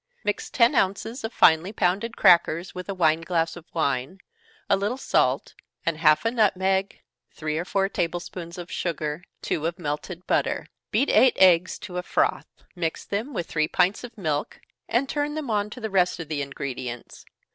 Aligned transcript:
_Mix 0.23 0.49
ten 0.49 0.73
ounces 0.73 1.23
of 1.23 1.31
finely 1.31 1.71
pounded 1.71 2.17
crackers 2.17 2.73
with 2.73 2.89
a 2.89 2.93
wine 2.95 3.21
glass 3.21 3.55
of 3.55 3.65
wine, 3.71 4.17
a 4.67 4.75
little 4.75 4.97
salt, 4.97 5.53
and 5.85 5.97
half 5.99 6.25
a 6.25 6.31
nutmeg, 6.31 7.03
three 7.29 7.55
or 7.59 7.65
four 7.65 7.87
table 7.87 8.19
spoonsful 8.19 8.63
of 8.63 8.71
sugar, 8.71 9.23
two 9.43 9.67
of 9.67 9.77
melted 9.77 10.25
butter. 10.25 10.65
Beat 10.89 11.11
eight 11.11 11.37
eggs 11.37 11.77
to 11.81 11.97
a 11.97 12.01
froth 12.01 12.47
mix 12.75 13.05
them 13.05 13.31
with 13.31 13.45
three 13.45 13.67
pints 13.67 14.03
of 14.03 14.17
milk, 14.17 14.59
and 14.89 15.07
turn 15.07 15.35
them 15.35 15.51
on 15.51 15.69
to 15.69 15.79
the 15.79 15.91
rest 15.91 16.19
of 16.19 16.29
the 16.29 16.41
ingredients. 16.41 17.23